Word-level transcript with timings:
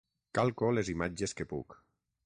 Calco 0.37 0.71
les 0.79 0.89
imatges 0.95 1.39
que 1.41 1.49
puc. 1.53 1.81